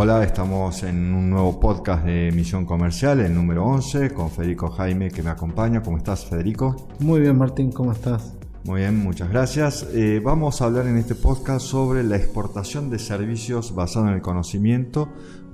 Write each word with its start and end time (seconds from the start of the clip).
Hola, 0.00 0.22
estamos 0.22 0.84
en 0.84 1.12
un 1.12 1.28
nuevo 1.28 1.58
podcast 1.58 2.04
de 2.04 2.30
Misión 2.30 2.64
Comercial, 2.64 3.18
el 3.18 3.34
número 3.34 3.64
11, 3.64 4.10
con 4.14 4.30
Federico 4.30 4.70
Jaime 4.70 5.10
que 5.10 5.24
me 5.24 5.30
acompaña. 5.30 5.82
¿Cómo 5.82 5.96
estás, 5.96 6.24
Federico? 6.24 6.86
Muy 7.00 7.18
bien, 7.18 7.36
Martín, 7.36 7.72
¿cómo 7.72 7.90
estás? 7.90 8.32
Muy 8.62 8.82
bien, 8.82 8.96
muchas 8.96 9.28
gracias. 9.28 9.88
Eh, 9.92 10.20
vamos 10.22 10.62
a 10.62 10.66
hablar 10.66 10.86
en 10.86 10.98
este 10.98 11.16
podcast 11.16 11.66
sobre 11.66 12.04
la 12.04 12.14
exportación 12.16 12.90
de 12.90 13.00
servicios 13.00 13.74
basado 13.74 14.06
en 14.06 14.14
el 14.14 14.20
conocimiento, 14.20 15.08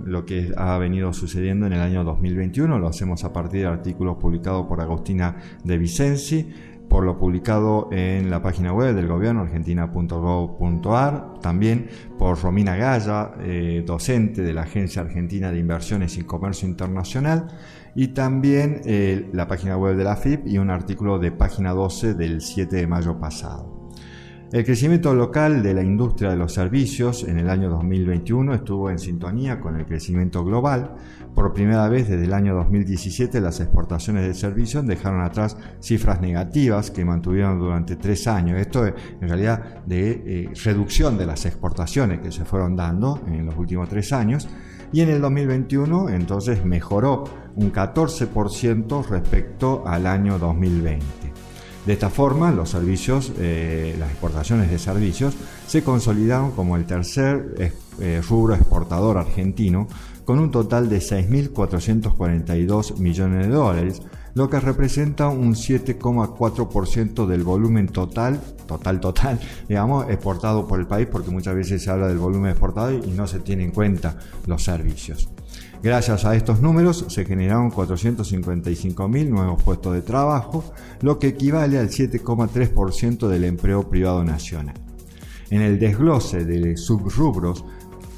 lo 0.05 0.27
que 0.27 0.53
ha 0.59 0.77
venido 0.77 1.15
sucediendo 1.15 1.65
en 1.67 1.73
el 1.73 1.81
año 1.81 2.05
2021. 2.05 2.79
Lo 2.79 2.89
hacemos 2.89 3.25
a 3.25 3.33
partir 3.33 3.63
de 3.63 3.69
artículos 3.69 4.19
publicados 4.19 4.67
por 4.67 4.79
Agustina 4.79 5.37
de 5.65 5.79
Vicenzi 5.79 6.53
por 6.89 7.05
lo 7.05 7.19
publicado 7.19 7.89
en 7.93 8.31
la 8.31 8.43
página 8.43 8.73
web 8.73 8.95
del 8.95 9.09
gobierno 9.09 9.43
argentina.gov.ar, 9.43 11.41
también 11.41 11.89
por 12.19 12.41
Romina 12.41 12.77
Gaya, 12.77 13.33
eh, 13.41 13.83
docente 13.87 14.43
de 14.43 14.53
la 14.53 14.63
Agencia 14.63 15.03
Argentina 15.03 15.51
de 15.51 15.59
Inversiones 15.59 16.17
y 16.19 16.23
Comercio 16.23 16.69
Internacional, 16.69 17.49
y 17.95 18.09
también 18.09 18.81
eh, 18.85 19.29
la 19.33 19.47
página 19.47 19.77
web 19.77 19.97
de 19.97 20.05
la 20.05 20.17
FIP 20.17 20.47
y 20.47 20.59
un 20.59 20.71
artículo 20.71 21.19
de 21.19 21.33
página 21.33 21.73
12 21.73 22.15
del 22.15 22.41
7 22.41 22.77
de 22.77 22.87
mayo 22.87 23.19
pasado. 23.19 23.74
El 24.55 24.65
crecimiento 24.65 25.13
local 25.17 25.65
de 25.65 25.75
la 25.75 25.83
industria 25.83 26.31
de 26.31 26.37
los 26.37 26.53
servicios 26.53 27.25
en 27.25 27.41
el 27.41 27.51
año 27.51 27.69
2021 27.71 28.55
estuvo 28.55 28.89
en 28.89 29.01
sintonía 29.01 29.61
con 29.61 29.75
el 29.75 29.85
crecimiento 29.85 30.45
global. 30.45 30.95
Por 31.35 31.53
primera 31.53 31.89
vez 31.89 32.09
desde 32.09 32.27
el 32.27 32.33
año 32.33 32.55
2017 32.55 33.41
las 33.41 33.59
exportaciones 33.59 34.25
de 34.25 34.33
servicios 34.33 34.87
dejaron 34.87 35.23
atrás 35.23 35.57
cifras 35.81 36.21
negativas 36.21 36.93
que 36.93 37.05
mantuvieron 37.05 37.59
durante 37.59 37.97
tres 37.97 38.29
años. 38.29 38.61
Esto 38.61 38.87
es 38.87 38.95
en 39.21 39.29
realidad 39.29 39.83
de 39.87 40.23
eh, 40.25 40.51
reducción 40.63 41.19
de 41.19 41.27
las 41.27 41.47
exportaciones 41.47 42.21
que 42.21 42.31
se 42.31 42.45
fueron 42.45 42.77
dando 42.77 43.25
en 43.27 43.47
los 43.47 43.57
últimos 43.57 43.89
tres 43.89 44.13
años. 44.13 44.49
Y 44.93 45.01
en 45.01 45.09
el 45.09 45.21
2021 45.21 46.11
entonces 46.11 46.65
mejoró 46.65 47.25
un 47.57 47.73
14% 47.73 49.05
respecto 49.09 49.83
al 49.85 50.07
año 50.07 50.39
2020. 50.39 51.24
De 51.87 51.93
esta 51.93 52.09
forma, 52.09 52.51
los 52.51 52.71
servicios, 52.71 53.33
eh, 53.39 53.95
las 53.99 54.11
exportaciones 54.11 54.71
de 54.71 54.79
servicios 54.79 55.35
se 55.67 55.85
consolidaron 55.85 56.53
como 56.53 56.77
el 56.77 56.87
tercer 56.87 57.73
eh, 58.01 58.23
rubro 58.27 58.55
exportador 58.55 59.19
argentino 59.19 59.87
con 60.25 60.39
un 60.39 60.51
total 60.51 60.89
de 60.89 60.99
6.442 60.99 62.97
millones 62.99 63.47
de 63.47 63.53
dólares, 63.53 64.01
lo 64.35 64.49
que 64.49 64.59
representa 64.59 65.29
un 65.29 65.55
7,4% 65.55 67.27
del 67.27 67.45
volumen 67.45 67.89
total, 67.89 68.41
total, 68.67 69.01
total, 69.01 69.39
digamos, 69.69 70.09
exportado 70.09 70.67
por 70.67 70.81
el 70.81 70.87
país, 70.87 71.07
porque 71.11 71.31
muchas 71.31 71.55
veces 71.55 71.83
se 71.83 71.91
habla 71.91 72.09
del 72.09 72.17
volumen 72.19 72.51
exportado 72.51 72.93
y 72.93 73.11
no 73.11 73.27
se 73.27 73.41
tiene 73.41 73.65
en 73.65 73.73
cuenta 73.73 74.17
los 74.47 74.65
servicios. 74.65 75.29
Gracias 75.85 76.25
a 76.25 76.35
estos 76.35 76.63
números 76.63 77.05
se 77.09 77.27
generaron 77.27 77.71
455.000 77.71 79.29
nuevos 79.29 79.63
puestos 79.63 79.93
de 79.93 80.01
trabajo, 80.01 80.65
lo 81.03 81.19
que 81.19 81.29
equivale 81.29 81.79
al 81.79 81.91
7,3% 81.91 83.29
del 83.29 83.45
empleo 83.45 83.87
privado 83.91 84.25
nacional. 84.25 84.77
En 85.51 85.61
el 85.61 85.79
desglose 85.79 86.47
de 86.47 86.79
subrubros 86.79 87.67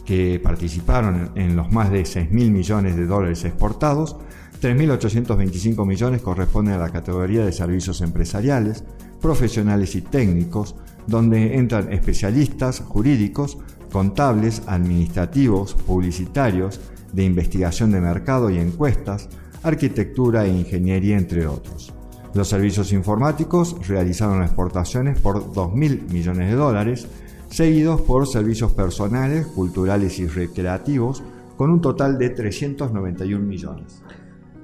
que 0.04 0.38
participaron 0.40 1.32
en 1.34 1.56
los 1.56 1.72
más 1.72 1.90
de 1.90 2.02
6.000 2.02 2.52
millones 2.52 2.94
de 2.94 3.04
dólares 3.04 3.44
exportados, 3.44 4.14
3.825 4.62 5.84
millones 5.84 6.22
corresponden 6.22 6.74
a 6.74 6.78
la 6.78 6.90
categoría 6.90 7.44
de 7.44 7.50
servicios 7.50 8.00
empresariales, 8.00 8.84
profesionales 9.20 9.96
y 9.96 10.02
técnicos, 10.02 10.76
donde 11.08 11.56
entran 11.56 11.92
especialistas 11.92 12.78
jurídicos, 12.78 13.58
contables, 13.90 14.62
administrativos, 14.68 15.74
publicitarios, 15.74 16.80
de 17.12 17.24
investigación 17.24 17.92
de 17.92 18.00
mercado 18.00 18.50
y 18.50 18.58
encuestas, 18.58 19.28
arquitectura 19.62 20.44
e 20.44 20.50
ingeniería, 20.50 21.16
entre 21.16 21.46
otros. 21.46 21.92
Los 22.34 22.48
servicios 22.48 22.92
informáticos 22.92 23.76
realizaron 23.88 24.42
exportaciones 24.42 25.18
por 25.18 25.52
2.000 25.52 26.10
millones 26.10 26.50
de 26.50 26.56
dólares, 26.56 27.08
seguidos 27.48 28.02
por 28.02 28.26
servicios 28.26 28.72
personales, 28.72 29.46
culturales 29.46 30.18
y 30.18 30.26
recreativos, 30.26 31.22
con 31.56 31.70
un 31.70 31.80
total 31.80 32.18
de 32.18 32.30
391 32.30 33.44
millones. 33.44 34.02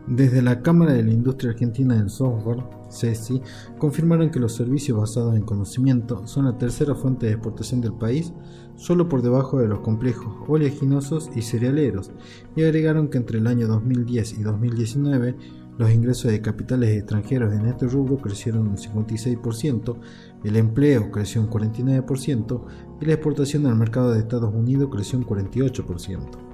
Desde 0.06 0.42
la 0.42 0.60
Cámara 0.60 0.92
de 0.92 1.02
la 1.02 1.12
Industria 1.12 1.52
Argentina 1.52 1.97
del 1.97 2.10
Software, 2.10 2.62
CESI, 2.92 3.42
confirmaron 3.78 4.30
que 4.30 4.41
los 4.41 4.54
servicios 4.54 4.98
basados 4.98 5.34
en 5.34 5.42
conocimiento 5.42 6.26
son 6.26 6.44
la 6.44 6.58
tercera 6.58 6.94
fuente 6.94 7.26
de 7.26 7.32
exportación 7.32 7.80
del 7.80 7.94
país, 7.94 8.32
solo 8.76 9.08
por 9.08 9.22
debajo 9.22 9.58
de 9.58 9.69
los 9.69 9.80
complejos 9.80 10.34
oleaginosos 10.47 11.31
y 11.34 11.42
cerealeros, 11.42 12.12
y 12.54 12.62
agregaron 12.62 13.08
que 13.08 13.19
entre 13.19 13.38
el 13.38 13.47
año 13.47 13.66
2010 13.66 14.38
y 14.38 14.42
2019 14.42 15.36
los 15.78 15.91
ingresos 15.91 16.31
de 16.31 16.42
capitales 16.42 16.91
extranjeros 16.91 17.54
en 17.54 17.66
este 17.66 17.86
rubro 17.86 18.19
crecieron 18.19 18.69
un 18.69 18.76
56%, 18.76 19.97
el 20.44 20.56
empleo 20.56 21.10
creció 21.10 21.41
un 21.41 21.48
49% 21.48 22.64
y 23.00 23.06
la 23.06 23.14
exportación 23.14 23.66
al 23.66 23.76
mercado 23.76 24.12
de 24.12 24.20
Estados 24.20 24.54
Unidos 24.54 24.91
creció 24.92 25.19
un 25.19 25.25
48%. 25.25 26.51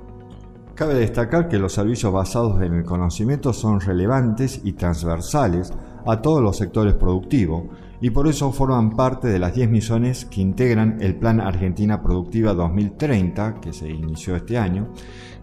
Cabe 0.78 0.94
destacar 0.94 1.49
que 1.49 1.59
los 1.59 1.72
servicios 1.72 2.12
basados 2.12 2.62
en 2.62 2.72
el 2.72 2.84
conocimiento 2.84 3.53
son 3.53 3.81
relevantes 3.81 4.61
y 4.62 4.75
transversales 4.75 5.72
a 6.06 6.22
todos 6.22 6.41
los 6.41 6.56
sectores 6.56 6.94
productivos 6.94 7.65
y 8.00 8.11
por 8.11 8.28
eso 8.28 8.53
forman 8.53 8.94
parte 8.94 9.27
de 9.27 9.41
las 9.41 9.56
10 9.56 9.71
misiones 9.71 10.25
que 10.25 10.41
integran 10.41 10.99
el 11.00 11.16
Plan 11.16 11.41
Argentina 11.41 12.00
Productiva 12.00 12.55
2030, 12.55 13.61
que 13.61 13.72
se 13.72 13.89
inició 13.91 14.37
este 14.37 14.56
año, 14.56 14.91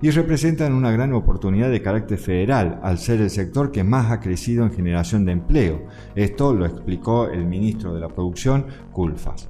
y 0.02 0.10
representan 0.10 0.72
una 0.72 0.92
gran 0.92 1.12
oportunidad 1.12 1.70
de 1.70 1.82
carácter 1.82 2.18
federal 2.18 2.80
al 2.82 2.98
ser 2.98 3.20
el 3.20 3.30
sector 3.30 3.74
que 3.74 3.84
más 3.84 4.12
ha 4.12 4.22
crecido 4.22 4.64
en 4.64 4.72
generación 4.72 5.26
de 5.26 5.34
empleo. 5.34 5.82
Esto 6.16 6.54
lo 6.54 6.66
explicó 6.66 7.28
el 7.28 7.46
ministro 7.46 7.94
de 7.94 8.00
la 8.00 8.08
Producción, 8.08 8.68
Culfas. 8.94 9.50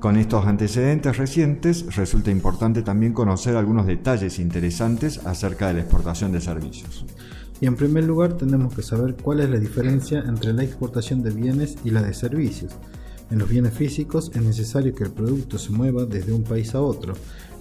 Con 0.00 0.16
estos 0.16 0.46
antecedentes 0.46 1.18
recientes, 1.18 1.94
resulta 1.94 2.30
importante 2.30 2.80
también 2.80 3.12
conocer 3.12 3.54
algunos 3.54 3.86
detalles 3.86 4.38
interesantes 4.38 5.18
acerca 5.26 5.68
de 5.68 5.74
la 5.74 5.80
exportación 5.80 6.32
de 6.32 6.40
servicios. 6.40 7.04
Y 7.60 7.66
en 7.66 7.76
primer 7.76 8.04
lugar 8.04 8.32
tenemos 8.38 8.74
que 8.74 8.82
saber 8.82 9.14
cuál 9.22 9.40
es 9.40 9.50
la 9.50 9.58
diferencia 9.58 10.24
entre 10.26 10.54
la 10.54 10.64
exportación 10.64 11.22
de 11.22 11.32
bienes 11.32 11.76
y 11.84 11.90
la 11.90 12.00
de 12.00 12.14
servicios. 12.14 12.72
En 13.30 13.40
los 13.40 13.50
bienes 13.50 13.74
físicos 13.74 14.30
es 14.34 14.40
necesario 14.40 14.94
que 14.94 15.04
el 15.04 15.10
producto 15.10 15.58
se 15.58 15.70
mueva 15.70 16.06
desde 16.06 16.32
un 16.32 16.44
país 16.44 16.74
a 16.74 16.80
otro. 16.80 17.12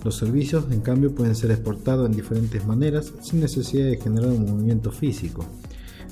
Los 0.05 0.15
servicios, 0.15 0.63
en 0.71 0.79
cambio, 0.79 1.13
pueden 1.13 1.35
ser 1.35 1.51
exportados 1.51 2.09
en 2.09 2.15
diferentes 2.15 2.65
maneras 2.65 3.11
sin 3.21 3.41
necesidad 3.41 3.87
de 3.87 3.97
generar 3.97 4.29
un 4.29 4.49
movimiento 4.49 4.91
físico. 4.91 5.45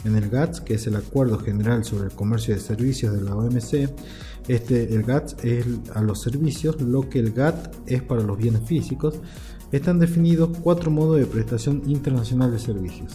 En 0.05 0.15
el 0.15 0.29
GATS, 0.29 0.61
que 0.61 0.75
es 0.75 0.87
el 0.87 0.95
Acuerdo 0.95 1.39
General 1.39 1.83
sobre 1.83 2.05
el 2.05 2.11
Comercio 2.11 2.53
de 2.53 2.59
Servicios 2.59 3.13
de 3.13 3.21
la 3.21 3.35
OMC, 3.35 3.89
este, 4.47 4.93
el 4.93 5.03
GATS 5.03 5.35
es 5.43 5.65
a 5.93 6.01
los 6.01 6.21
servicios, 6.21 6.79
lo 6.81 7.09
que 7.09 7.19
el 7.19 7.31
GATT 7.31 7.75
es 7.85 8.01
para 8.01 8.21
los 8.21 8.37
bienes 8.37 8.61
físicos. 8.65 9.19
Están 9.71 9.99
definidos 9.99 10.57
cuatro 10.61 10.91
modos 10.91 11.19
de 11.19 11.25
prestación 11.25 11.83
internacional 11.87 12.51
de 12.51 12.59
servicios. 12.59 13.13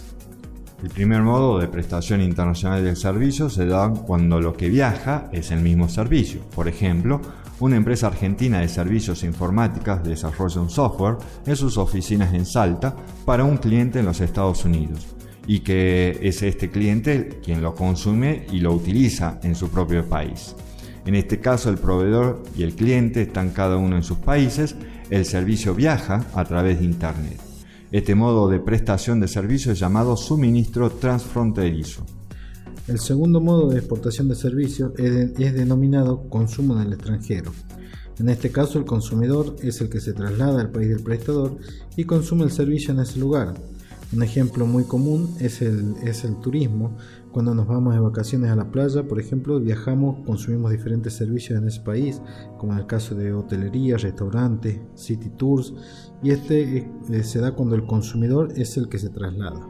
El 0.83 0.91
primer 0.91 1.23
modo 1.23 1.59
de 1.59 1.69
prestación 1.69 2.21
internacional 2.21 2.85
de 2.85 2.97
servicios 2.97 3.55
se 3.55 3.67
da 3.67 3.89
cuando 3.89 4.41
lo 4.41 4.53
que 4.53 4.69
viaja 4.69 5.29
es 5.33 5.53
el 5.53 5.61
mismo 5.61 5.89
servicio. 5.89 6.43
Por 6.55 6.67
ejemplo, 6.67 7.21
una 7.61 7.77
empresa 7.77 8.09
argentina 8.09 8.59
de 8.59 8.69
servicios 8.69 9.23
informáticas 9.23 10.03
desarrolla 10.03 10.61
un 10.61 10.69
software 10.69 11.19
en 11.47 11.55
sus 11.55 11.79
oficinas 11.79 12.35
en 12.35 12.45
Salta 12.45 12.97
para 13.25 13.45
un 13.45 13.59
cliente 13.59 14.01
en 14.01 14.07
los 14.07 14.21
Estados 14.21 14.65
Unidos 14.65 15.07
y 15.47 15.61
que 15.61 16.19
es 16.23 16.43
este 16.43 16.71
cliente 16.71 17.41
quien 17.45 17.63
lo 17.63 17.75
consume 17.75 18.47
y 18.53 18.61
lo 18.61 18.73
utiliza 18.73 19.41
en 19.43 19.55
su 19.55 19.69
propio 19.69 20.09
país. 20.09 20.55
En 21.05 21.15
este 21.15 21.41
caso 21.41 21.69
el 21.69 21.79
proveedor 21.79 22.43
y 22.57 22.63
el 22.63 22.75
cliente 22.75 23.23
están 23.23 23.51
cada 23.51 23.77
uno 23.77 23.97
en 23.97 24.05
sus 24.05 24.19
países, 24.19 24.77
el 25.11 25.25
servicio 25.25 25.75
viaja 25.75 26.27
a 26.35 26.45
través 26.45 26.79
de 26.79 26.85
Internet. 26.85 27.41
Este 27.91 28.15
modo 28.15 28.49
de 28.49 28.61
prestación 28.61 29.21
de 29.21 29.29
servicio 29.29 29.73
es 29.73 29.79
llamado 29.79 30.17
suministro 30.17 30.91
transfronterizo. 30.91 32.07
El 32.89 32.99
segundo 32.99 33.41
modo 33.41 33.69
de 33.69 33.79
exportación 33.79 34.29
de 34.29 34.35
servicios 34.35 34.93
es, 34.99 35.35
denominado 35.55 36.29
consumo 36.29 36.75
en 36.75 36.87
el 36.87 36.95
extranjero. 36.95 37.53
En 38.19 38.29
este 38.29 38.51
caso 38.51 38.79
el 38.79 38.85
consumidor 38.85 39.57
es 39.63 39.81
el 39.81 39.89
que 39.89 40.01
se 40.01 40.13
traslada 40.13 40.61
al 40.61 40.71
país 40.71 40.89
del 40.89 41.03
prestador 41.03 41.59
y 41.97 42.05
consume 42.05 42.45
el 42.45 42.51
servicio 42.51 42.93
en 42.93 43.01
ese 43.01 43.19
lugar. 43.19 43.55
Un 44.15 44.23
ejemplo 44.23 44.67
muy 44.67 44.85
común 44.85 45.35
es 45.41 45.63
el, 45.63 45.95
es 46.03 46.25
el 46.25 46.37
turismo. 46.37 46.97
Cuando 47.33 47.55
nos 47.55 47.67
vamos 47.67 47.95
de 47.95 48.01
vacaciones 48.01 48.51
a 48.51 48.57
la 48.57 48.71
playa, 48.71 49.05
por 49.05 49.19
ejemplo, 49.19 49.59
viajamos, 49.59 50.25
consumimos 50.27 50.71
diferentes 50.71 51.15
servicios 51.15 51.59
en 51.59 51.67
ese 51.67 51.81
país, 51.81 52.21
como 52.59 52.75
en 52.75 52.81
el 52.81 52.87
caso 52.87 53.15
de 53.15 53.33
hotelería, 53.33 53.97
restaurantes, 53.97 54.81
city 54.95 55.31
tours, 55.31 55.73
y 56.23 56.31
este 56.31 56.91
eh, 57.11 57.23
se 57.23 57.41
da 57.41 57.53
cuando 57.53 57.75
el 57.75 57.87
consumidor 57.87 58.53
es 58.55 58.77
el 58.77 58.91
que 58.91 58.99
se 58.99 59.09
traslada. 59.09 59.67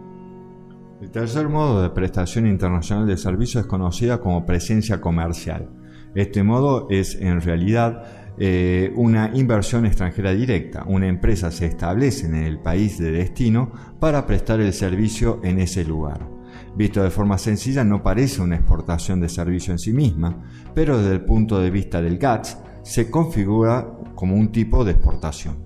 El 1.01 1.11
tercer 1.13 1.49
modo 1.49 1.81
de 1.81 1.91
prestación 1.91 2.47
internacional 2.47 3.07
de 3.07 3.17
servicios 3.17 3.65
es 3.65 3.71
conocida 3.71 4.21
como 4.21 4.45
presencia 4.45 5.01
comercial. 5.01 5.69
Este 6.17 6.43
modo 6.43 6.89
es 6.91 7.15
en 7.15 7.41
realidad 7.41 8.05
eh, 8.39 8.93
una 8.97 9.31
inversión 9.35 9.85
extranjera 9.87 10.33
directa. 10.33 10.85
Una 10.87 11.07
empresa 11.07 11.51
se 11.51 11.67
establece 11.67 12.27
en 12.27 12.35
el 12.35 12.59
país 12.59 12.99
de 12.99 13.11
destino 13.11 13.73
para 14.01 14.27
prestar 14.27 14.61
el 14.61 14.73
servicio 14.73 15.41
en 15.43 15.61
ese 15.61 15.85
lugar. 15.85 16.29
Visto 16.75 17.03
de 17.03 17.11
forma 17.11 17.37
sencilla 17.37 17.85
no 17.85 18.03
parece 18.03 18.41
una 18.41 18.57
exportación 18.57 19.21
de 19.21 19.29
servicio 19.29 19.73
en 19.73 19.79
sí 19.79 19.93
misma, 19.93 20.43
pero 20.75 20.99
desde 20.99 21.13
el 21.13 21.25
punto 21.25 21.61
de 21.61 21.71
vista 21.71 22.01
del 22.01 22.19
GATS 22.19 22.57
se 22.83 23.11
configura 23.11 23.99
como 24.15 24.35
un 24.37 24.51
tipo 24.51 24.85
de 24.85 24.93
exportación. 24.93 25.57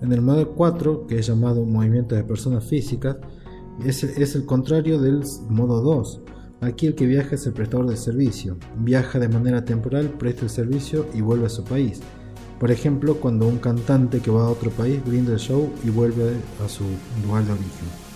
En 0.00 0.12
el 0.12 0.22
modo 0.22 0.54
4, 0.54 1.06
que 1.08 1.18
es 1.18 1.26
llamado 1.26 1.64
movimiento 1.64 2.14
de 2.14 2.22
personas 2.22 2.64
físicas, 2.64 3.16
es, 3.84 4.04
es 4.04 4.36
el 4.36 4.44
contrario 4.46 5.00
del 5.00 5.24
modo 5.48 5.82
2. 5.82 6.22
Aquí 6.60 6.88
el 6.88 6.96
que 6.96 7.06
viaja 7.06 7.36
es 7.36 7.46
el 7.46 7.52
prestador 7.52 7.88
de 7.88 7.96
servicio. 7.96 8.56
Viaja 8.78 9.20
de 9.20 9.28
manera 9.28 9.64
temporal, 9.64 10.10
presta 10.18 10.42
el 10.42 10.50
servicio 10.50 11.06
y 11.14 11.20
vuelve 11.20 11.46
a 11.46 11.50
su 11.50 11.62
país. 11.62 12.00
Por 12.58 12.72
ejemplo, 12.72 13.20
cuando 13.20 13.46
un 13.46 13.58
cantante 13.58 14.18
que 14.18 14.32
va 14.32 14.42
a 14.42 14.50
otro 14.50 14.70
país 14.70 15.00
brinda 15.04 15.32
el 15.32 15.38
show 15.38 15.72
y 15.84 15.90
vuelve 15.90 16.32
a 16.64 16.68
su 16.68 16.82
lugar 17.24 17.44
de 17.44 17.52
origen. 17.52 18.08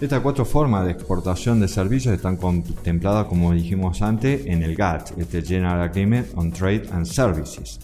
Estas 0.00 0.20
cuatro 0.20 0.44
formas 0.44 0.84
de 0.84 0.92
exportación 0.92 1.58
de 1.58 1.66
servicios 1.66 2.14
están 2.14 2.36
contempladas, 2.36 3.26
como 3.26 3.52
dijimos 3.52 4.02
antes, 4.02 4.46
en 4.46 4.62
el 4.62 4.76
GATT, 4.76 5.18
este 5.18 5.42
General 5.42 5.80
Agreement 5.80 6.28
on 6.36 6.52
Trade 6.52 6.84
and 6.92 7.06
Services. 7.06 7.80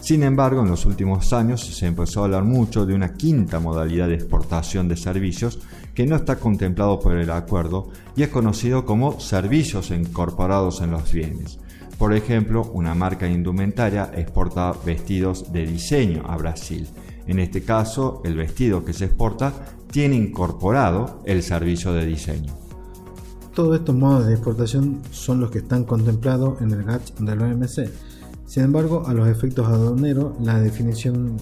Sin 0.00 0.22
embargo, 0.22 0.62
en 0.62 0.68
los 0.68 0.86
últimos 0.86 1.32
años 1.32 1.60
se 1.66 1.86
empezó 1.86 2.20
a 2.20 2.24
hablar 2.26 2.44
mucho 2.44 2.86
de 2.86 2.94
una 2.94 3.14
quinta 3.14 3.58
modalidad 3.58 4.08
de 4.08 4.14
exportación 4.14 4.88
de 4.88 4.96
servicios 4.96 5.58
que 5.96 6.06
no 6.06 6.14
está 6.14 6.36
contemplado 6.36 7.00
por 7.00 7.16
el 7.16 7.30
acuerdo 7.30 7.88
y 8.14 8.22
es 8.22 8.28
conocido 8.28 8.84
como 8.84 9.18
servicios 9.18 9.90
incorporados 9.90 10.82
en 10.82 10.90
los 10.90 11.10
bienes. 11.10 11.58
Por 11.98 12.12
ejemplo, 12.12 12.70
una 12.74 12.94
marca 12.94 13.26
indumentaria 13.26 14.10
exporta 14.14 14.74
vestidos 14.84 15.50
de 15.54 15.64
diseño 15.64 16.22
a 16.26 16.36
Brasil. 16.36 16.86
En 17.26 17.38
este 17.38 17.62
caso, 17.62 18.20
el 18.26 18.36
vestido 18.36 18.84
que 18.84 18.92
se 18.92 19.06
exporta 19.06 19.54
tiene 19.90 20.16
incorporado 20.16 21.22
el 21.24 21.42
servicio 21.42 21.94
de 21.94 22.04
diseño. 22.04 22.52
Todos 23.54 23.78
estos 23.78 23.94
modos 23.94 24.26
de 24.26 24.34
exportación 24.34 25.00
son 25.10 25.40
los 25.40 25.50
que 25.50 25.60
están 25.60 25.84
contemplados 25.84 26.60
en 26.60 26.72
el 26.72 26.84
GATS 26.84 27.14
del 27.20 27.40
OMC. 27.40 27.88
Sin 28.44 28.64
embargo, 28.64 29.04
a 29.06 29.14
los 29.14 29.26
efectos 29.28 29.66
aduaneros, 29.66 30.34
la 30.42 30.60
definición 30.60 31.38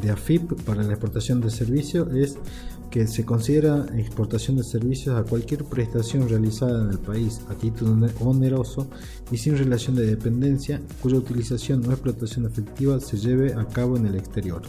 de 0.00 0.10
AFIP 0.10 0.62
para 0.62 0.82
la 0.82 0.92
exportación 0.92 1.42
de 1.42 1.50
servicios 1.50 2.08
es 2.14 2.38
que 2.90 3.06
se 3.06 3.24
considera 3.24 3.86
exportación 3.96 4.56
de 4.56 4.64
servicios 4.64 5.16
a 5.16 5.22
cualquier 5.22 5.64
prestación 5.64 6.28
realizada 6.28 6.82
en 6.82 6.90
el 6.90 6.98
país 6.98 7.40
a 7.48 7.54
título 7.54 8.08
oneroso 8.20 8.88
y 9.30 9.36
sin 9.36 9.56
relación 9.56 9.96
de 9.96 10.06
dependencia 10.06 10.80
cuya 11.00 11.18
utilización 11.18 11.86
o 11.86 11.92
explotación 11.92 12.46
efectiva 12.46 12.98
se 13.00 13.16
lleve 13.16 13.54
a 13.54 13.64
cabo 13.66 13.96
en 13.96 14.06
el 14.06 14.16
exterior. 14.16 14.62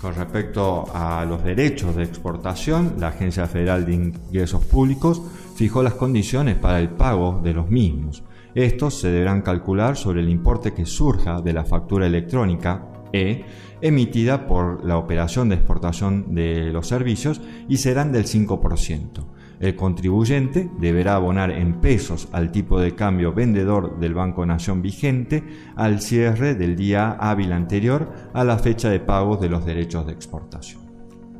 Con 0.00 0.14
respecto 0.14 0.84
a 0.94 1.24
los 1.24 1.42
derechos 1.42 1.96
de 1.96 2.02
exportación, 2.02 2.96
la 2.98 3.08
Agencia 3.08 3.46
Federal 3.46 3.86
de 3.86 3.94
Ingresos 3.94 4.62
Públicos 4.66 5.22
fijó 5.56 5.82
las 5.82 5.94
condiciones 5.94 6.56
para 6.56 6.78
el 6.78 6.90
pago 6.90 7.40
de 7.42 7.54
los 7.54 7.70
mismos. 7.70 8.22
Estos 8.54 9.00
se 9.00 9.08
deberán 9.08 9.40
calcular 9.40 9.96
sobre 9.96 10.20
el 10.20 10.28
importe 10.28 10.74
que 10.74 10.84
surja 10.84 11.40
de 11.40 11.54
la 11.54 11.64
factura 11.64 12.06
electrónica 12.06 12.93
E 13.14 13.44
emitida 13.80 14.48
por 14.48 14.84
la 14.84 14.98
operación 14.98 15.48
de 15.48 15.54
exportación 15.54 16.34
de 16.34 16.72
los 16.72 16.88
servicios 16.88 17.40
y 17.68 17.76
serán 17.76 18.10
del 18.10 18.24
5%. 18.24 19.24
El 19.60 19.76
contribuyente 19.76 20.68
deberá 20.80 21.14
abonar 21.14 21.52
en 21.52 21.80
pesos 21.80 22.28
al 22.32 22.50
tipo 22.50 22.80
de 22.80 22.96
cambio 22.96 23.32
vendedor 23.32 24.00
del 24.00 24.14
Banco 24.14 24.44
Nación 24.44 24.82
vigente 24.82 25.44
al 25.76 26.00
cierre 26.00 26.54
del 26.56 26.74
día 26.74 27.12
hábil 27.12 27.52
anterior 27.52 28.12
a 28.32 28.42
la 28.42 28.58
fecha 28.58 28.90
de 28.90 28.98
pago 28.98 29.36
de 29.36 29.48
los 29.48 29.64
derechos 29.64 30.06
de 30.06 30.12
exportación. 30.12 30.82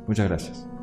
Muchas 0.07 0.29
gracias. 0.29 0.74